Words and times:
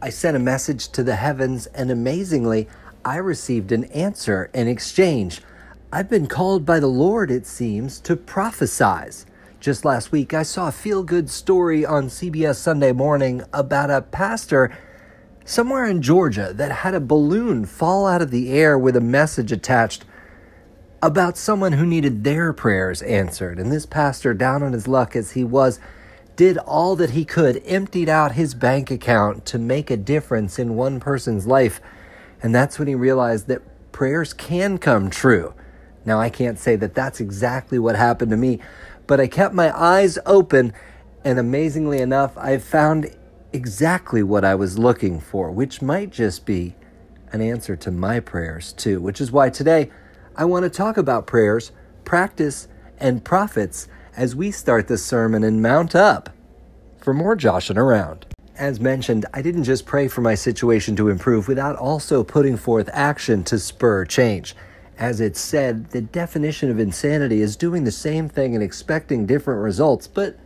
I 0.00 0.10
sent 0.10 0.36
a 0.36 0.40
message 0.40 0.90
to 0.90 1.02
the 1.02 1.16
heavens, 1.16 1.66
and 1.66 1.90
amazingly, 1.90 2.68
I 3.04 3.16
received 3.16 3.72
an 3.72 3.84
answer 3.86 4.48
in 4.54 4.68
exchange. 4.68 5.42
I've 5.92 6.08
been 6.08 6.28
called 6.28 6.64
by 6.64 6.78
the 6.78 6.86
Lord, 6.86 7.32
it 7.32 7.46
seems, 7.46 7.98
to 8.02 8.14
prophesize. 8.14 9.24
Just 9.58 9.84
last 9.84 10.12
week, 10.12 10.32
I 10.32 10.44
saw 10.44 10.68
a 10.68 10.72
feel 10.72 11.02
good 11.02 11.28
story 11.28 11.84
on 11.84 12.06
CBS 12.06 12.56
Sunday 12.56 12.92
Morning 12.92 13.42
about 13.52 13.90
a 13.90 14.02
pastor 14.02 14.70
somewhere 15.44 15.86
in 15.86 16.00
Georgia 16.00 16.52
that 16.54 16.70
had 16.70 16.94
a 16.94 17.00
balloon 17.00 17.64
fall 17.64 18.06
out 18.06 18.22
of 18.22 18.30
the 18.30 18.52
air 18.52 18.78
with 18.78 18.94
a 18.94 19.00
message 19.00 19.50
attached 19.50 20.04
about 21.02 21.36
someone 21.36 21.72
who 21.72 21.84
needed 21.84 22.22
their 22.22 22.52
prayers 22.52 23.02
answered. 23.02 23.58
And 23.58 23.72
this 23.72 23.86
pastor, 23.86 24.32
down 24.32 24.62
on 24.62 24.74
his 24.74 24.86
luck 24.86 25.16
as 25.16 25.32
he 25.32 25.42
was, 25.42 25.80
did 26.38 26.56
all 26.58 26.94
that 26.94 27.10
he 27.10 27.24
could, 27.24 27.60
emptied 27.66 28.08
out 28.08 28.30
his 28.30 28.54
bank 28.54 28.92
account 28.92 29.44
to 29.44 29.58
make 29.58 29.90
a 29.90 29.96
difference 29.96 30.56
in 30.56 30.76
one 30.76 31.00
person's 31.00 31.48
life. 31.48 31.80
And 32.40 32.54
that's 32.54 32.78
when 32.78 32.86
he 32.86 32.94
realized 32.94 33.48
that 33.48 33.90
prayers 33.90 34.32
can 34.32 34.78
come 34.78 35.10
true. 35.10 35.52
Now, 36.04 36.20
I 36.20 36.30
can't 36.30 36.56
say 36.56 36.76
that 36.76 36.94
that's 36.94 37.18
exactly 37.18 37.76
what 37.76 37.96
happened 37.96 38.30
to 38.30 38.36
me, 38.36 38.60
but 39.08 39.18
I 39.18 39.26
kept 39.26 39.52
my 39.52 39.76
eyes 39.76 40.16
open, 40.24 40.72
and 41.24 41.40
amazingly 41.40 42.00
enough, 42.00 42.38
I 42.38 42.58
found 42.58 43.10
exactly 43.52 44.22
what 44.22 44.44
I 44.44 44.54
was 44.54 44.78
looking 44.78 45.18
for, 45.18 45.50
which 45.50 45.82
might 45.82 46.10
just 46.10 46.46
be 46.46 46.76
an 47.32 47.40
answer 47.40 47.74
to 47.74 47.90
my 47.90 48.20
prayers, 48.20 48.72
too. 48.74 49.00
Which 49.00 49.20
is 49.20 49.32
why 49.32 49.50
today 49.50 49.90
I 50.36 50.44
want 50.44 50.62
to 50.62 50.70
talk 50.70 50.96
about 50.98 51.26
prayers, 51.26 51.72
practice, 52.04 52.68
and 52.96 53.24
prophets 53.24 53.88
as 54.16 54.34
we 54.34 54.50
start 54.50 54.88
the 54.88 54.98
sermon 54.98 55.44
and 55.44 55.60
mount 55.62 55.94
up 55.94 56.30
for 57.00 57.14
more 57.14 57.36
joshing 57.36 57.78
around. 57.78 58.26
As 58.56 58.80
mentioned, 58.80 59.24
I 59.32 59.40
didn't 59.40 59.64
just 59.64 59.86
pray 59.86 60.08
for 60.08 60.20
my 60.20 60.34
situation 60.34 60.96
to 60.96 61.08
improve 61.08 61.46
without 61.46 61.76
also 61.76 62.24
putting 62.24 62.56
forth 62.56 62.90
action 62.92 63.44
to 63.44 63.58
spur 63.58 64.04
change. 64.04 64.56
As 64.98 65.20
it's 65.20 65.40
said, 65.40 65.90
the 65.90 66.00
definition 66.00 66.70
of 66.70 66.80
insanity 66.80 67.40
is 67.40 67.54
doing 67.54 67.84
the 67.84 67.92
same 67.92 68.28
thing 68.28 68.54
and 68.54 68.64
expecting 68.64 69.26
different 69.26 69.62
results, 69.62 70.08
but 70.08 70.36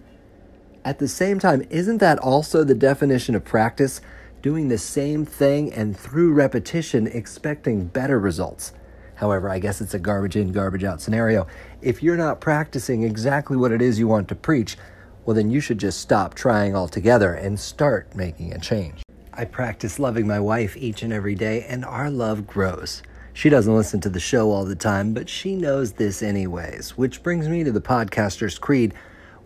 at 0.84 0.98
the 0.98 1.08
same 1.08 1.38
time, 1.38 1.66
isn't 1.70 1.98
that 1.98 2.18
also 2.18 2.64
the 2.64 2.74
definition 2.74 3.34
of 3.34 3.44
practice? 3.44 4.02
Doing 4.42 4.68
the 4.68 4.78
same 4.78 5.24
thing 5.24 5.72
and 5.72 5.96
through 5.96 6.34
repetition 6.34 7.06
expecting 7.06 7.86
better 7.86 8.18
results. 8.18 8.72
However, 9.14 9.48
I 9.48 9.58
guess 9.58 9.80
it's 9.80 9.94
a 9.94 9.98
garbage 9.98 10.36
in, 10.36 10.52
garbage 10.52 10.84
out 10.84 11.00
scenario. 11.00 11.46
If 11.80 12.02
you're 12.02 12.16
not 12.16 12.40
practicing 12.40 13.04
exactly 13.04 13.56
what 13.56 13.72
it 13.72 13.80
is 13.80 13.98
you 13.98 14.08
want 14.08 14.28
to 14.28 14.34
preach, 14.34 14.76
well, 15.24 15.34
then 15.34 15.50
you 15.50 15.60
should 15.60 15.78
just 15.78 16.00
stop 16.00 16.34
trying 16.34 16.74
altogether 16.74 17.34
and 17.34 17.58
start 17.58 18.14
making 18.14 18.52
a 18.52 18.58
change. 18.58 19.02
I 19.32 19.44
practice 19.44 19.98
loving 19.98 20.26
my 20.26 20.40
wife 20.40 20.76
each 20.76 21.02
and 21.02 21.12
every 21.12 21.34
day, 21.34 21.64
and 21.68 21.84
our 21.84 22.10
love 22.10 22.46
grows. 22.46 23.02
She 23.32 23.48
doesn't 23.48 23.74
listen 23.74 24.00
to 24.00 24.10
the 24.10 24.20
show 24.20 24.50
all 24.50 24.64
the 24.64 24.74
time, 24.74 25.14
but 25.14 25.28
she 25.28 25.56
knows 25.56 25.92
this 25.92 26.22
anyways, 26.22 26.98
which 26.98 27.22
brings 27.22 27.48
me 27.48 27.64
to 27.64 27.72
the 27.72 27.80
podcaster's 27.80 28.58
creed, 28.58 28.92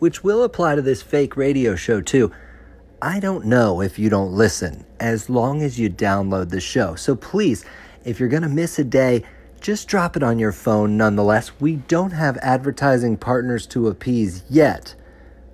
which 0.01 0.25
will 0.25 0.43
apply 0.43 0.75
to 0.75 0.83
this 0.83 1.03
fake 1.03 1.37
radio 1.37 1.77
show 1.77 2.01
too. 2.01 2.33
I 3.01 3.21
don't 3.21 3.47
know 3.47 3.83
if 3.83 3.99
you 3.99 4.11
don't 4.11 4.33
listen, 4.33 4.85
as 4.99 5.31
long 5.31 5.63
as 5.63 5.79
you 5.79 5.89
download 5.89 6.51
the 6.51 6.61
show. 6.61 6.97
So 6.97 7.15
please, 7.15 7.65
if 8.05 8.19
you're 8.19 8.29
going 8.29 8.43
to 8.43 8.49
miss 8.49 8.79
a 8.79 8.85
day, 8.85 9.23
just 9.61 9.87
drop 9.89 10.17
it 10.17 10.23
on 10.23 10.39
your 10.39 10.53
phone 10.53 10.97
nonetheless. 10.97 11.53
We 11.61 11.77
don't 11.77 12.13
have 12.13 12.37
advertising 12.39 13.17
partners 13.19 13.67
to 13.69 13.89
appease 13.89 14.43
yet, 14.49 14.95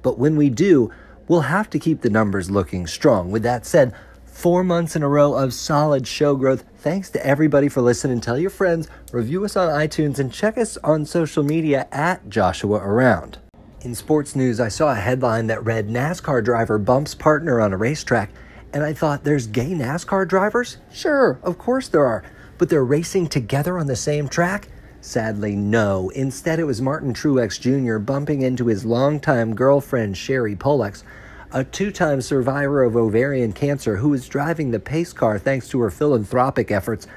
but 0.02 0.18
when 0.18 0.36
we 0.36 0.50
do, 0.50 0.90
we'll 1.28 1.42
have 1.42 1.70
to 1.70 1.78
keep 1.78 2.00
the 2.00 2.10
numbers 2.10 2.50
looking 2.50 2.86
strong. 2.86 3.30
With 3.30 3.42
that 3.44 3.64
said, 3.64 3.94
four 4.24 4.64
months 4.64 4.96
in 4.96 5.02
a 5.02 5.08
row 5.08 5.34
of 5.34 5.54
solid 5.54 6.06
show 6.06 6.34
growth. 6.36 6.64
Thanks 6.78 7.10
to 7.10 7.26
everybody 7.26 7.68
for 7.68 7.80
listening. 7.80 8.20
Tell 8.20 8.38
your 8.38 8.50
friends, 8.50 8.88
review 9.12 9.44
us 9.44 9.56
on 9.56 9.68
iTunes, 9.68 10.18
and 10.18 10.32
check 10.32 10.58
us 10.58 10.76
on 10.78 11.06
social 11.06 11.42
media 11.42 11.86
at 11.92 12.28
Joshing 12.28 12.72
Around. 12.72 13.38
In 13.82 13.94
sports 13.94 14.36
news, 14.36 14.60
I 14.60 14.68
saw 14.68 14.92
a 14.92 14.96
headline 14.96 15.46
that 15.48 15.64
read 15.64 15.88
NASCAR 15.88 16.44
driver 16.44 16.78
bumps 16.78 17.14
partner 17.14 17.60
on 17.60 17.72
a 17.72 17.76
racetrack, 17.76 18.30
and 18.72 18.82
I 18.82 18.92
thought, 18.92 19.24
there's 19.24 19.46
gay 19.46 19.72
NASCAR 19.72 20.26
drivers? 20.26 20.78
Sure, 20.92 21.38
of 21.42 21.58
course 21.58 21.88
there 21.88 22.04
are 22.04 22.24
but 22.62 22.68
they're 22.68 22.84
racing 22.84 23.26
together 23.26 23.76
on 23.76 23.88
the 23.88 23.96
same 23.96 24.28
track? 24.28 24.68
Sadly, 25.04 25.56
no. 25.56 26.10
Instead, 26.10 26.60
it 26.60 26.64
was 26.64 26.80
Martin 26.80 27.12
Truex 27.12 27.60
Jr. 27.60 27.98
bumping 27.98 28.42
into 28.42 28.68
his 28.68 28.84
longtime 28.84 29.52
girlfriend, 29.52 30.16
Sherry 30.16 30.54
Pollex, 30.54 31.02
a 31.50 31.64
two 31.64 31.90
time 31.90 32.22
survivor 32.22 32.84
of 32.84 32.94
ovarian 32.94 33.52
cancer 33.52 33.96
who 33.96 34.10
was 34.10 34.28
driving 34.28 34.70
the 34.70 34.78
pace 34.78 35.12
car 35.12 35.40
thanks 35.40 35.66
to 35.68 35.80
her 35.80 35.90
philanthropic 35.90 36.70
efforts. 36.70 37.08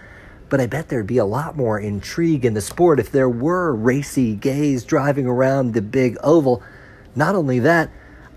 But 0.49 0.61
I 0.61 0.65
bet 0.65 0.89
there'd 0.89 1.05
be 1.05 1.19
a 1.19 1.25
lot 1.25 1.57
more 1.57 1.79
intrigue 1.79 2.43
in 2.43 2.55
the 2.55 2.61
sport 2.61 2.99
if 2.99 3.11
there 3.11 3.29
were 3.29 3.71
racy 3.75 4.35
gays 4.35 4.83
driving 4.83 5.27
around 5.27 5.75
the 5.75 5.83
big 5.83 6.17
oval. 6.23 6.63
Not 7.15 7.35
only 7.35 7.59
that, 7.59 7.91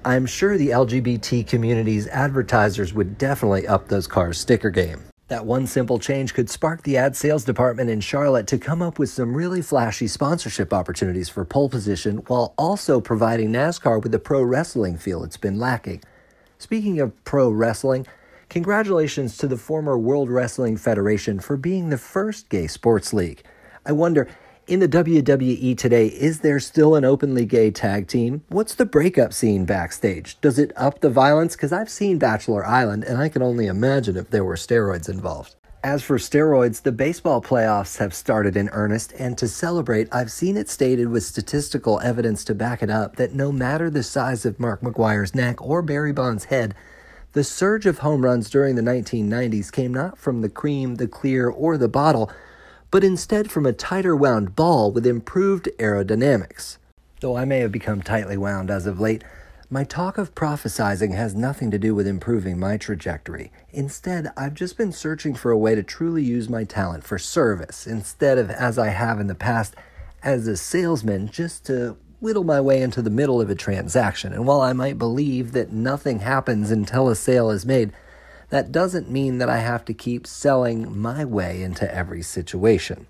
I'm 0.04 0.26
sure 0.26 0.58
the 0.58 0.68
LGBT 0.68 1.46
community's 1.46 2.06
advertisers 2.08 2.92
would 2.92 3.16
definitely 3.16 3.66
up 3.66 3.88
those 3.88 4.06
cars' 4.06 4.38
sticker 4.38 4.68
game. 4.68 5.04
That 5.28 5.44
one 5.44 5.66
simple 5.66 5.98
change 5.98 6.32
could 6.32 6.48
spark 6.48 6.82
the 6.82 6.96
ad 6.96 7.14
sales 7.14 7.44
department 7.44 7.90
in 7.90 8.00
Charlotte 8.00 8.46
to 8.46 8.56
come 8.56 8.80
up 8.80 8.98
with 8.98 9.10
some 9.10 9.36
really 9.36 9.60
flashy 9.60 10.06
sponsorship 10.06 10.72
opportunities 10.72 11.28
for 11.28 11.44
pole 11.44 11.68
position 11.68 12.18
while 12.28 12.54
also 12.56 12.98
providing 12.98 13.52
NASCAR 13.52 14.02
with 14.02 14.10
the 14.10 14.18
pro 14.18 14.42
wrestling 14.42 14.96
feel 14.96 15.22
it's 15.22 15.36
been 15.36 15.58
lacking. 15.58 16.02
Speaking 16.56 16.98
of 16.98 17.12
pro 17.24 17.50
wrestling, 17.50 18.06
congratulations 18.48 19.36
to 19.36 19.46
the 19.46 19.58
former 19.58 19.98
World 19.98 20.30
Wrestling 20.30 20.78
Federation 20.78 21.40
for 21.40 21.58
being 21.58 21.90
the 21.90 21.98
first 21.98 22.48
gay 22.48 22.66
sports 22.66 23.12
league. 23.12 23.42
I 23.84 23.92
wonder, 23.92 24.28
in 24.68 24.80
the 24.80 24.88
WWE 24.88 25.76
today, 25.78 26.08
is 26.08 26.40
there 26.40 26.60
still 26.60 26.94
an 26.94 27.04
openly 27.04 27.46
gay 27.46 27.70
tag 27.70 28.06
team? 28.06 28.44
What's 28.48 28.74
the 28.74 28.84
breakup 28.84 29.32
scene 29.32 29.64
backstage? 29.64 30.38
Does 30.42 30.58
it 30.58 30.72
up 30.76 31.00
the 31.00 31.08
violence? 31.08 31.56
Because 31.56 31.72
I've 31.72 31.88
seen 31.88 32.18
Bachelor 32.18 32.66
Island, 32.66 33.02
and 33.04 33.16
I 33.18 33.30
can 33.30 33.40
only 33.40 33.66
imagine 33.66 34.16
if 34.16 34.28
there 34.28 34.44
were 34.44 34.56
steroids 34.56 35.08
involved. 35.08 35.54
As 35.82 36.02
for 36.02 36.18
steroids, 36.18 36.82
the 36.82 36.92
baseball 36.92 37.40
playoffs 37.40 37.96
have 37.98 38.12
started 38.12 38.56
in 38.56 38.68
earnest, 38.70 39.12
and 39.18 39.38
to 39.38 39.48
celebrate, 39.48 40.08
I've 40.12 40.30
seen 40.30 40.58
it 40.58 40.68
stated 40.68 41.08
with 41.08 41.24
statistical 41.24 42.00
evidence 42.00 42.44
to 42.44 42.54
back 42.54 42.82
it 42.82 42.90
up 42.90 43.16
that 43.16 43.34
no 43.34 43.50
matter 43.50 43.88
the 43.88 44.02
size 44.02 44.44
of 44.44 44.60
Mark 44.60 44.82
McGwire's 44.82 45.34
neck 45.34 45.62
or 45.62 45.80
Barry 45.80 46.12
Bonds' 46.12 46.44
head, 46.44 46.74
the 47.32 47.44
surge 47.44 47.86
of 47.86 47.98
home 47.98 48.22
runs 48.22 48.50
during 48.50 48.74
the 48.74 48.82
1990s 48.82 49.72
came 49.72 49.94
not 49.94 50.18
from 50.18 50.42
the 50.42 50.48
cream, 50.50 50.96
the 50.96 51.08
clear, 51.08 51.48
or 51.48 51.78
the 51.78 51.88
bottle 51.88 52.30
but 52.90 53.04
instead 53.04 53.50
from 53.50 53.66
a 53.66 53.72
tighter 53.72 54.16
wound 54.16 54.56
ball 54.56 54.90
with 54.90 55.06
improved 55.06 55.68
aerodynamics. 55.78 56.78
Though 57.20 57.36
I 57.36 57.44
may 57.44 57.58
have 57.60 57.72
become 57.72 58.02
tightly 58.02 58.36
wound 58.36 58.70
as 58.70 58.86
of 58.86 59.00
late, 59.00 59.24
my 59.70 59.84
talk 59.84 60.16
of 60.16 60.34
prophesizing 60.34 61.14
has 61.14 61.34
nothing 61.34 61.70
to 61.70 61.78
do 61.78 61.94
with 61.94 62.06
improving 62.06 62.58
my 62.58 62.78
trajectory. 62.78 63.52
Instead, 63.70 64.32
I've 64.34 64.54
just 64.54 64.78
been 64.78 64.92
searching 64.92 65.34
for 65.34 65.50
a 65.50 65.58
way 65.58 65.74
to 65.74 65.82
truly 65.82 66.22
use 66.22 66.48
my 66.48 66.64
talent 66.64 67.04
for 67.04 67.18
service 67.18 67.86
instead 67.86 68.38
of, 68.38 68.48
as 68.50 68.78
I 68.78 68.88
have 68.88 69.20
in 69.20 69.26
the 69.26 69.34
past, 69.34 69.74
as 70.22 70.46
a 70.46 70.56
salesman 70.56 71.28
just 71.28 71.66
to 71.66 71.98
whittle 72.20 72.44
my 72.44 72.60
way 72.60 72.80
into 72.80 73.02
the 73.02 73.10
middle 73.10 73.42
of 73.42 73.50
a 73.50 73.54
transaction. 73.54 74.32
And 74.32 74.46
while 74.46 74.62
I 74.62 74.72
might 74.72 74.98
believe 74.98 75.52
that 75.52 75.70
nothing 75.70 76.20
happens 76.20 76.70
until 76.70 77.08
a 77.10 77.14
sale 77.14 77.50
is 77.50 77.66
made, 77.66 77.92
that 78.50 78.72
doesn't 78.72 79.10
mean 79.10 79.38
that 79.38 79.48
I 79.48 79.58
have 79.58 79.84
to 79.86 79.94
keep 79.94 80.26
selling 80.26 80.96
my 80.98 81.24
way 81.24 81.62
into 81.62 81.92
every 81.94 82.22
situation. 82.22 83.06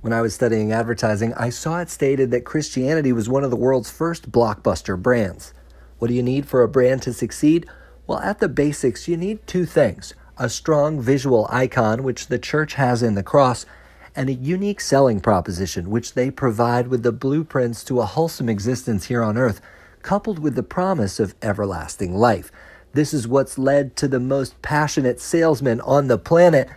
When 0.00 0.12
I 0.12 0.20
was 0.20 0.34
studying 0.34 0.72
advertising, 0.72 1.34
I 1.34 1.50
saw 1.50 1.80
it 1.80 1.90
stated 1.90 2.30
that 2.30 2.44
Christianity 2.44 3.12
was 3.12 3.28
one 3.28 3.42
of 3.42 3.50
the 3.50 3.56
world's 3.56 3.90
first 3.90 4.30
blockbuster 4.30 5.00
brands. 5.00 5.52
What 5.98 6.08
do 6.08 6.14
you 6.14 6.22
need 6.22 6.46
for 6.46 6.62
a 6.62 6.68
brand 6.68 7.02
to 7.02 7.12
succeed? 7.12 7.66
Well, 8.06 8.20
at 8.20 8.38
the 8.38 8.48
basics, 8.48 9.08
you 9.08 9.16
need 9.16 9.46
two 9.46 9.66
things 9.66 10.14
a 10.40 10.48
strong 10.48 11.00
visual 11.00 11.48
icon, 11.50 12.04
which 12.04 12.28
the 12.28 12.38
church 12.38 12.74
has 12.74 13.02
in 13.02 13.16
the 13.16 13.24
cross, 13.24 13.66
and 14.14 14.28
a 14.28 14.34
unique 14.34 14.80
selling 14.80 15.20
proposition, 15.20 15.90
which 15.90 16.14
they 16.14 16.30
provide 16.30 16.86
with 16.86 17.02
the 17.02 17.10
blueprints 17.10 17.82
to 17.84 18.00
a 18.00 18.06
wholesome 18.06 18.48
existence 18.48 19.06
here 19.06 19.22
on 19.22 19.36
earth, 19.36 19.60
coupled 20.02 20.38
with 20.38 20.54
the 20.54 20.62
promise 20.62 21.18
of 21.18 21.34
everlasting 21.42 22.14
life. 22.14 22.52
This 22.92 23.12
is 23.12 23.28
what's 23.28 23.58
led 23.58 23.96
to 23.96 24.08
the 24.08 24.20
most 24.20 24.60
passionate 24.62 25.20
salesmen 25.20 25.80
on 25.82 26.08
the 26.08 26.18
planet 26.18 26.68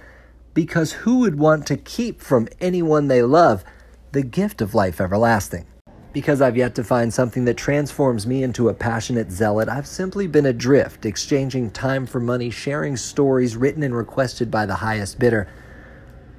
because 0.54 0.92
who 0.92 1.20
would 1.20 1.40
want 1.40 1.66
to 1.68 1.78
keep 1.78 2.20
from 2.20 2.50
anyone 2.60 3.08
they 3.08 3.22
love 3.22 3.64
the 4.12 4.22
gift 4.22 4.62
of 4.62 4.76
life 4.76 5.00
everlasting? 5.00 5.66
Because 6.12 6.42
I've 6.42 6.58
yet 6.58 6.76
to 6.76 6.84
find 6.84 7.14
something 7.14 7.46
that 7.46 7.56
transforms 7.56 8.28
me 8.28 8.44
into 8.44 8.68
a 8.68 8.74
passionate 8.74 9.32
zealot, 9.32 9.70
I've 9.70 9.88
simply 9.88 10.28
been 10.28 10.46
adrift, 10.46 11.06
exchanging 11.06 11.72
time 11.72 12.06
for 12.06 12.20
money, 12.20 12.50
sharing 12.50 12.98
stories 12.98 13.56
written 13.56 13.82
and 13.82 13.96
requested 13.96 14.52
by 14.52 14.66
the 14.66 14.76
highest 14.76 15.20
bidder. 15.20 15.48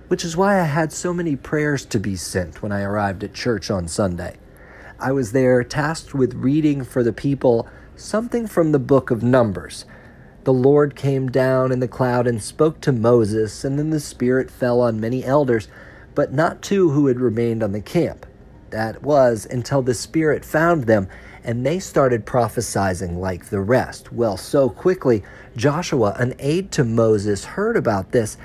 Which 0.08 0.26
is 0.26 0.36
why 0.36 0.60
I 0.60 0.64
had 0.64 0.92
so 0.92 1.14
many 1.14 1.36
prayers 1.36 1.86
to 1.86 1.98
be 1.98 2.16
sent 2.16 2.60
when 2.60 2.70
I 2.70 2.82
arrived 2.82 3.24
at 3.24 3.32
church 3.32 3.70
on 3.70 3.88
Sunday. 3.88 4.36
I 5.00 5.12
was 5.12 5.32
there 5.32 5.64
tasked 5.64 6.12
with 6.12 6.34
reading 6.34 6.84
for 6.84 7.02
the 7.02 7.14
people 7.14 7.66
something 7.96 8.46
from 8.46 8.72
the 8.72 8.78
book 8.78 9.10
of 9.10 9.22
Numbers. 9.22 9.84
The 10.44 10.52
Lord 10.52 10.96
came 10.96 11.30
down 11.30 11.70
in 11.70 11.80
the 11.80 11.88
cloud 11.88 12.26
and 12.26 12.42
spoke 12.42 12.80
to 12.80 12.92
Moses, 12.92 13.64
and 13.64 13.78
then 13.78 13.90
the 13.90 14.00
Spirit 14.00 14.50
fell 14.50 14.80
on 14.80 15.00
many 15.00 15.24
elders, 15.24 15.68
but 16.14 16.32
not 16.32 16.62
two 16.62 16.90
who 16.90 17.06
had 17.06 17.20
remained 17.20 17.62
on 17.62 17.72
the 17.72 17.80
camp. 17.80 18.26
That 18.70 19.02
was 19.02 19.46
until 19.46 19.82
the 19.82 19.94
Spirit 19.94 20.44
found 20.44 20.84
them, 20.84 21.08
and 21.44 21.64
they 21.64 21.78
started 21.78 22.26
prophesying 22.26 23.20
like 23.20 23.46
the 23.46 23.60
rest. 23.60 24.12
Well, 24.12 24.36
so 24.36 24.68
quickly, 24.68 25.22
Joshua, 25.56 26.16
an 26.18 26.34
aide 26.38 26.72
to 26.72 26.84
Moses, 26.84 27.44
heard 27.44 27.76
about 27.76 28.12
this 28.12 28.36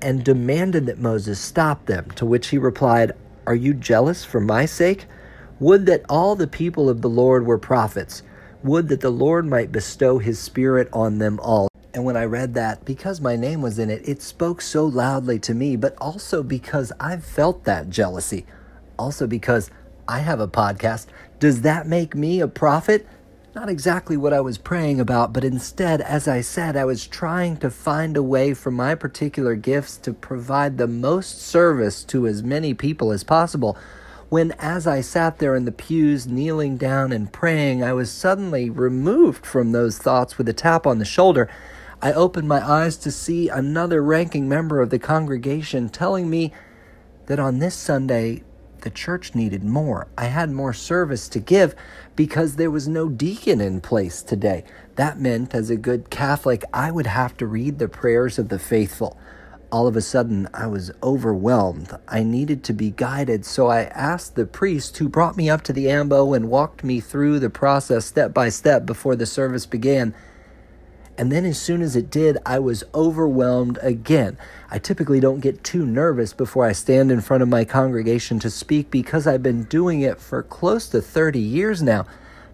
and 0.00 0.24
demanded 0.24 0.86
that 0.86 0.98
Moses 0.98 1.40
stop 1.40 1.86
them, 1.86 2.10
to 2.12 2.26
which 2.26 2.48
he 2.48 2.58
replied, 2.58 3.12
Are 3.46 3.54
you 3.54 3.74
jealous 3.74 4.24
for 4.24 4.40
my 4.40 4.66
sake? 4.66 5.06
Would 5.60 5.86
that 5.86 6.04
all 6.08 6.36
the 6.36 6.46
people 6.46 6.88
of 6.88 7.00
the 7.00 7.08
Lord 7.08 7.46
were 7.46 7.58
prophets. 7.58 8.22
Would 8.64 8.88
that 8.88 9.02
the 9.02 9.10
Lord 9.10 9.44
might 9.44 9.70
bestow 9.72 10.18
his 10.18 10.38
Spirit 10.38 10.88
on 10.90 11.18
them 11.18 11.38
all. 11.40 11.68
And 11.92 12.02
when 12.02 12.16
I 12.16 12.24
read 12.24 12.54
that, 12.54 12.86
because 12.86 13.20
my 13.20 13.36
name 13.36 13.60
was 13.60 13.78
in 13.78 13.90
it, 13.90 14.08
it 14.08 14.22
spoke 14.22 14.62
so 14.62 14.86
loudly 14.86 15.38
to 15.40 15.52
me, 15.54 15.76
but 15.76 15.94
also 15.98 16.42
because 16.42 16.90
I've 16.98 17.24
felt 17.24 17.64
that 17.64 17.90
jealousy. 17.90 18.46
Also 18.98 19.26
because 19.26 19.70
I 20.08 20.20
have 20.20 20.40
a 20.40 20.48
podcast. 20.48 21.06
Does 21.38 21.60
that 21.60 21.86
make 21.86 22.14
me 22.14 22.40
a 22.40 22.48
prophet? 22.48 23.06
Not 23.54 23.68
exactly 23.68 24.16
what 24.16 24.32
I 24.32 24.40
was 24.40 24.56
praying 24.56 24.98
about, 24.98 25.34
but 25.34 25.44
instead, 25.44 26.00
as 26.00 26.26
I 26.26 26.40
said, 26.40 26.74
I 26.74 26.86
was 26.86 27.06
trying 27.06 27.58
to 27.58 27.70
find 27.70 28.16
a 28.16 28.22
way 28.22 28.54
for 28.54 28.70
my 28.70 28.94
particular 28.94 29.56
gifts 29.56 29.98
to 29.98 30.14
provide 30.14 30.78
the 30.78 30.88
most 30.88 31.38
service 31.40 32.02
to 32.04 32.26
as 32.26 32.42
many 32.42 32.72
people 32.72 33.12
as 33.12 33.24
possible. 33.24 33.76
When, 34.34 34.50
as 34.58 34.84
I 34.88 35.00
sat 35.00 35.38
there 35.38 35.54
in 35.54 35.64
the 35.64 35.70
pews, 35.70 36.26
kneeling 36.26 36.76
down 36.76 37.12
and 37.12 37.32
praying, 37.32 37.84
I 37.84 37.92
was 37.92 38.10
suddenly 38.10 38.68
removed 38.68 39.46
from 39.46 39.70
those 39.70 39.96
thoughts 39.96 40.36
with 40.36 40.48
a 40.48 40.52
tap 40.52 40.88
on 40.88 40.98
the 40.98 41.04
shoulder. 41.04 41.48
I 42.02 42.12
opened 42.12 42.48
my 42.48 42.60
eyes 42.60 42.96
to 42.96 43.12
see 43.12 43.48
another 43.48 44.02
ranking 44.02 44.48
member 44.48 44.80
of 44.80 44.90
the 44.90 44.98
congregation 44.98 45.88
telling 45.88 46.28
me 46.28 46.52
that 47.26 47.38
on 47.38 47.60
this 47.60 47.76
Sunday 47.76 48.42
the 48.80 48.90
church 48.90 49.36
needed 49.36 49.62
more. 49.62 50.08
I 50.18 50.24
had 50.24 50.50
more 50.50 50.72
service 50.72 51.28
to 51.28 51.38
give 51.38 51.76
because 52.16 52.56
there 52.56 52.72
was 52.72 52.88
no 52.88 53.08
deacon 53.08 53.60
in 53.60 53.80
place 53.80 54.20
today. 54.20 54.64
That 54.96 55.20
meant, 55.20 55.54
as 55.54 55.70
a 55.70 55.76
good 55.76 56.10
Catholic, 56.10 56.64
I 56.72 56.90
would 56.90 57.06
have 57.06 57.36
to 57.36 57.46
read 57.46 57.78
the 57.78 57.86
prayers 57.86 58.40
of 58.40 58.48
the 58.48 58.58
faithful. 58.58 59.16
All 59.74 59.88
of 59.88 59.96
a 59.96 60.00
sudden, 60.00 60.48
I 60.54 60.68
was 60.68 60.92
overwhelmed. 61.02 61.90
I 62.06 62.22
needed 62.22 62.62
to 62.62 62.72
be 62.72 62.90
guided, 62.92 63.44
so 63.44 63.66
I 63.66 63.86
asked 63.86 64.36
the 64.36 64.46
priest 64.46 64.96
who 64.98 65.08
brought 65.08 65.36
me 65.36 65.50
up 65.50 65.62
to 65.62 65.72
the 65.72 65.90
ambo 65.90 66.32
and 66.32 66.48
walked 66.48 66.84
me 66.84 67.00
through 67.00 67.40
the 67.40 67.50
process 67.50 68.04
step 68.04 68.32
by 68.32 68.50
step 68.50 68.86
before 68.86 69.16
the 69.16 69.26
service 69.26 69.66
began 69.66 70.14
and 71.16 71.30
then 71.30 71.44
as 71.44 71.60
soon 71.60 71.80
as 71.82 71.94
it 71.94 72.10
did, 72.10 72.38
I 72.44 72.58
was 72.58 72.84
overwhelmed 72.94 73.78
again. 73.82 74.36
I 74.70 74.78
typically 74.78 75.20
don't 75.20 75.40
get 75.40 75.62
too 75.62 75.86
nervous 75.86 76.32
before 76.32 76.64
I 76.64 76.72
stand 76.72 77.12
in 77.12 77.20
front 77.20 77.42
of 77.42 77.48
my 77.48 77.64
congregation 77.64 78.38
to 78.40 78.50
speak 78.50 78.90
because 78.90 79.26
I've 79.26 79.42
been 79.42 79.64
doing 79.64 80.00
it 80.00 80.20
for 80.20 80.42
close 80.42 80.88
to 80.88 81.00
30 81.00 81.38
years 81.38 81.82
now. 81.82 82.06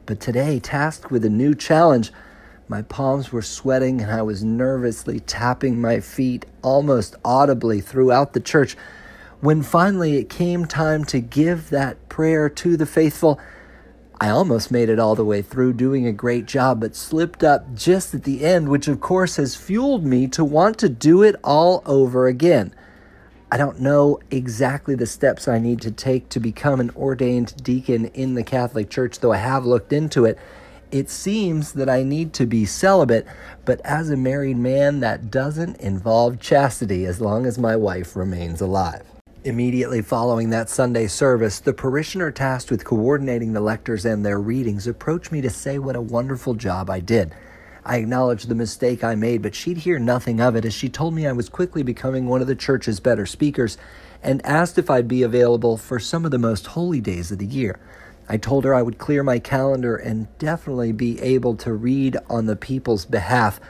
But 0.05 0.21
today, 0.21 0.59
tasked 0.59 1.11
with 1.11 1.25
a 1.25 1.31
new 1.31 1.55
challenge, 1.55 2.13
my 2.71 2.83
palms 2.83 3.33
were 3.33 3.43
sweating 3.43 4.01
and 4.01 4.13
I 4.13 4.23
was 4.23 4.45
nervously 4.45 5.19
tapping 5.19 5.81
my 5.81 5.99
feet 5.99 6.47
almost 6.63 7.17
audibly 7.25 7.81
throughout 7.81 8.33
the 8.33 8.39
church. 8.39 8.77
When 9.41 9.65
finally 9.65 10.19
it 10.19 10.29
came 10.29 10.67
time 10.67 11.05
to 11.07 11.19
give 11.19 11.71
that 11.71 12.09
prayer 12.09 12.49
to 12.49 12.77
the 12.77 12.87
faithful, 12.87 13.41
I 14.21 14.29
almost 14.29 14.71
made 14.71 14.89
it 14.89 15.01
all 15.01 15.17
the 15.17 15.25
way 15.25 15.43
through 15.43 15.73
doing 15.73 16.07
a 16.07 16.13
great 16.13 16.47
job, 16.47 16.79
but 16.79 16.95
slipped 16.95 17.43
up 17.43 17.75
just 17.75 18.15
at 18.15 18.23
the 18.23 18.45
end, 18.45 18.69
which 18.69 18.87
of 18.87 19.01
course 19.01 19.35
has 19.35 19.57
fueled 19.57 20.07
me 20.07 20.29
to 20.29 20.45
want 20.45 20.79
to 20.79 20.89
do 20.89 21.25
it 21.25 21.35
all 21.43 21.83
over 21.87 22.29
again. 22.29 22.73
I 23.51 23.57
don't 23.57 23.81
know 23.81 24.21
exactly 24.31 24.95
the 24.95 25.07
steps 25.07 25.49
I 25.49 25.59
need 25.59 25.81
to 25.81 25.91
take 25.91 26.29
to 26.29 26.39
become 26.39 26.79
an 26.79 26.91
ordained 26.91 27.65
deacon 27.65 28.07
in 28.15 28.35
the 28.35 28.45
Catholic 28.45 28.91
Church, 28.91 29.19
though 29.19 29.33
I 29.33 29.39
have 29.39 29.67
looked 29.67 29.93
into 29.93 30.25
it. 30.25 30.39
It 30.91 31.09
seems 31.09 31.73
that 31.75 31.89
I 31.89 32.03
need 32.03 32.33
to 32.33 32.47
be 32.47 32.65
celibate, 32.65 33.25
but 33.65 33.81
as 33.85 34.11
a 34.11 34.17
married 34.17 34.57
man, 34.57 34.99
that 35.01 35.31
doesn't 35.31 35.77
involve 35.81 36.41
chastity 36.41 37.07
as 37.07 37.21
long 37.21 37.47
as 37.47 37.59
my 37.59 37.77
wife 37.77 38.17
remains 38.17 38.61
alive. 38.61 39.05
Immediately 39.45 40.03
following 40.03 40.51
that 40.51 40.69
Sunday 40.69 41.07
service, 41.07 41.61
the 41.61 41.73
parishioner 41.73 42.33
tasked 42.33 42.73
with 42.73 42.85
coordinating 42.85 43.53
the 43.53 43.61
lectors 43.61 44.05
and 44.05 44.27
their 44.27 44.41
readings 44.41 44.89
approached 44.89 45.31
me 45.31 45.41
to 45.43 45.49
say 45.49 45.79
what 45.79 45.95
a 45.95 46.01
wonderful 46.01 46.55
job 46.55 46.91
I 46.91 46.99
did. 46.99 47.33
I 47.85 47.99
acknowledged 47.99 48.49
the 48.49 48.57
mistake 48.57 49.05
I 49.05 49.15
made, 49.15 49.43
but 49.43 49.55
she'd 49.55 49.79
hear 49.79 50.01
nothing 50.01 50.41
of 50.41 50.57
it 50.57 50.65
as 50.65 50.75
she 50.75 50.89
told 50.89 51.15
me 51.15 51.25
I 51.25 51.33
was 51.33 51.49
quickly 51.49 51.85
becoming 51.85 52.27
one 52.27 52.41
of 52.41 52.49
the 52.49 52.57
church's 52.57 52.99
better 52.99 53.27
speakers 53.27 53.79
and 54.25 54.45
asked 54.45 54.77
if 54.77 54.91
I'd 54.91 55.09
be 55.09 55.23
available 55.23 55.77
for 55.77 56.01
some 56.01 56.25
of 56.25 56.33
the 56.33 56.39
most 56.39 56.67
holy 56.67 57.01
days 57.01 57.31
of 57.31 57.39
the 57.39 57.47
year. 57.47 57.79
I 58.31 58.37
told 58.37 58.65
her 58.65 58.73
I 58.73 58.83
would 58.83 58.99
clear 58.99 59.25
my 59.25 59.41
calendar 59.41 59.97
and 59.97 60.29
definitely 60.39 60.93
be 60.93 61.21
able 61.21 61.57
to 61.57 61.73
read 61.73 62.17
on 62.29 62.47
the 62.47 62.55
people's 62.55 63.05
behalf 63.05 63.61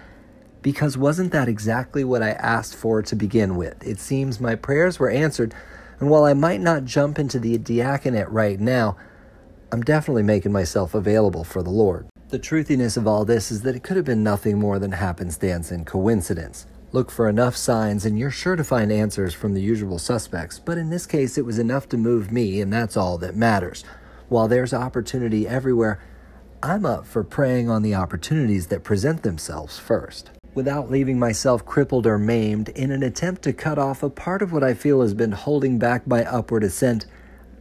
because 0.60 0.98
wasn't 0.98 1.32
that 1.32 1.48
exactly 1.48 2.04
what 2.04 2.22
I 2.22 2.32
asked 2.32 2.76
for 2.76 3.00
to 3.00 3.16
begin 3.16 3.56
with? 3.56 3.82
It 3.82 3.98
seems 3.98 4.38
my 4.38 4.54
prayers 4.56 4.98
were 4.98 5.08
answered, 5.08 5.54
and 5.98 6.10
while 6.10 6.24
I 6.24 6.34
might 6.34 6.60
not 6.60 6.84
jump 6.84 7.18
into 7.18 7.38
the 7.38 7.56
diaconate 7.56 8.28
right 8.28 8.60
now, 8.60 8.98
I'm 9.72 9.80
definitely 9.80 10.24
making 10.24 10.52
myself 10.52 10.94
available 10.94 11.42
for 11.42 11.62
the 11.62 11.70
Lord. 11.70 12.10
The 12.28 12.38
truthiness 12.38 12.98
of 12.98 13.06
all 13.06 13.24
this 13.24 13.50
is 13.50 13.62
that 13.62 13.74
it 13.74 13.82
could 13.82 13.96
have 13.96 14.04
been 14.04 14.22
nothing 14.22 14.58
more 14.58 14.78
than 14.78 14.92
happenstance 14.92 15.70
and 15.70 15.86
coincidence. 15.86 16.66
Look 16.92 17.10
for 17.10 17.30
enough 17.30 17.56
signs, 17.56 18.04
and 18.04 18.18
you're 18.18 18.30
sure 18.30 18.56
to 18.56 18.64
find 18.64 18.92
answers 18.92 19.32
from 19.32 19.54
the 19.54 19.62
usual 19.62 19.98
suspects, 19.98 20.58
but 20.58 20.76
in 20.76 20.90
this 20.90 21.06
case, 21.06 21.38
it 21.38 21.46
was 21.46 21.58
enough 21.58 21.88
to 21.88 21.96
move 21.96 22.30
me, 22.30 22.60
and 22.60 22.70
that's 22.70 22.98
all 22.98 23.16
that 23.18 23.34
matters. 23.34 23.84
While 24.30 24.46
there's 24.46 24.72
opportunity 24.72 25.48
everywhere, 25.48 26.00
I'm 26.62 26.86
up 26.86 27.04
for 27.04 27.24
preying 27.24 27.68
on 27.68 27.82
the 27.82 27.96
opportunities 27.96 28.68
that 28.68 28.84
present 28.84 29.24
themselves 29.24 29.78
first 29.78 30.30
without 30.54 30.88
leaving 30.88 31.18
myself 31.18 31.64
crippled 31.64 32.06
or 32.06 32.16
maimed 32.16 32.68
in 32.70 32.92
an 32.92 33.02
attempt 33.02 33.42
to 33.42 33.52
cut 33.52 33.76
off 33.76 34.04
a 34.04 34.10
part 34.10 34.40
of 34.40 34.52
what 34.52 34.62
I 34.62 34.74
feel 34.74 35.00
has 35.00 35.14
been 35.14 35.32
holding 35.32 35.78
back 35.80 36.06
my 36.06 36.24
upward 36.24 36.62
ascent, 36.62 37.06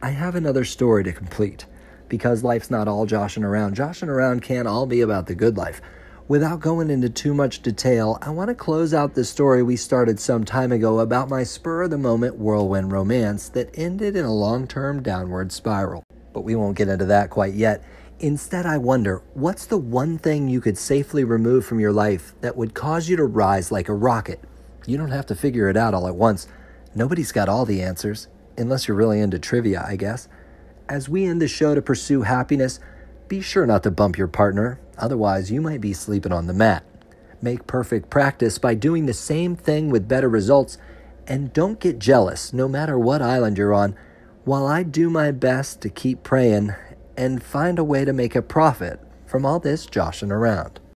I 0.00 0.10
have 0.10 0.36
another 0.36 0.64
story 0.64 1.02
to 1.04 1.12
complete. 1.12 1.66
Because 2.08 2.44
life's 2.44 2.70
not 2.70 2.86
all 2.86 3.04
joshing 3.04 3.42
around, 3.42 3.74
joshing 3.74 4.08
around 4.08 4.42
can't 4.42 4.68
all 4.68 4.86
be 4.86 5.00
about 5.00 5.26
the 5.26 5.34
good 5.34 5.56
life. 5.56 5.80
Without 6.28 6.60
going 6.60 6.88
into 6.88 7.08
too 7.08 7.34
much 7.34 7.62
detail, 7.62 8.16
I 8.22 8.30
want 8.30 8.48
to 8.48 8.54
close 8.54 8.94
out 8.94 9.14
the 9.14 9.24
story 9.24 9.64
we 9.64 9.74
started 9.74 10.20
some 10.20 10.44
time 10.44 10.70
ago 10.70 11.00
about 11.00 11.28
my 11.28 11.42
spur 11.42 11.82
of 11.82 11.90
the 11.90 11.98
moment 11.98 12.36
whirlwind 12.36 12.92
romance 12.92 13.48
that 13.48 13.70
ended 13.74 14.14
in 14.14 14.24
a 14.24 14.32
long 14.32 14.68
term 14.68 15.02
downward 15.02 15.50
spiral. 15.50 16.04
But 16.32 16.42
we 16.42 16.54
won't 16.54 16.76
get 16.76 16.88
into 16.88 17.06
that 17.06 17.30
quite 17.30 17.54
yet. 17.54 17.82
Instead, 18.18 18.66
I 18.66 18.76
wonder 18.76 19.22
what's 19.34 19.66
the 19.66 19.78
one 19.78 20.18
thing 20.18 20.48
you 20.48 20.60
could 20.60 20.76
safely 20.76 21.24
remove 21.24 21.64
from 21.64 21.80
your 21.80 21.92
life 21.92 22.34
that 22.42 22.56
would 22.56 22.74
cause 22.74 23.08
you 23.08 23.16
to 23.16 23.24
rise 23.24 23.72
like 23.72 23.88
a 23.88 23.94
rocket? 23.94 24.40
You 24.86 24.98
don't 24.98 25.10
have 25.10 25.26
to 25.26 25.34
figure 25.34 25.68
it 25.68 25.76
out 25.76 25.94
all 25.94 26.06
at 26.06 26.14
once. 26.14 26.46
Nobody's 26.94 27.32
got 27.32 27.48
all 27.48 27.64
the 27.64 27.82
answers, 27.82 28.28
unless 28.58 28.86
you're 28.86 28.96
really 28.96 29.20
into 29.20 29.38
trivia, 29.38 29.84
I 29.86 29.96
guess. 29.96 30.28
As 30.88 31.08
we 31.08 31.24
end 31.24 31.40
the 31.40 31.48
show 31.48 31.74
to 31.74 31.80
pursue 31.80 32.22
happiness, 32.22 32.80
be 33.28 33.40
sure 33.40 33.64
not 33.64 33.84
to 33.84 33.90
bump 33.90 34.18
your 34.18 34.26
partner, 34.28 34.80
otherwise, 34.98 35.50
you 35.50 35.60
might 35.60 35.80
be 35.80 35.92
sleeping 35.92 36.32
on 36.32 36.46
the 36.46 36.52
mat. 36.52 36.84
Make 37.40 37.66
perfect 37.66 38.10
practice 38.10 38.58
by 38.58 38.74
doing 38.74 39.06
the 39.06 39.14
same 39.14 39.56
thing 39.56 39.88
with 39.88 40.08
better 40.08 40.28
results, 40.28 40.76
and 41.26 41.52
don't 41.52 41.80
get 41.80 42.00
jealous 42.00 42.52
no 42.52 42.68
matter 42.68 42.98
what 42.98 43.22
island 43.22 43.56
you're 43.56 43.72
on, 43.72 43.94
while 44.44 44.66
I 44.66 44.82
do 44.82 45.10
my 45.10 45.30
best 45.30 45.80
to 45.82 45.90
keep 45.90 46.22
praying 46.22 46.74
and 47.16 47.42
find 47.42 47.78
a 47.78 47.84
way 47.84 48.04
to 48.04 48.12
make 48.12 48.34
a 48.34 48.42
profit 48.42 48.98
from 49.26 49.44
all 49.44 49.60
this 49.60 49.86
joshing 49.86 50.32
around. 50.32 50.80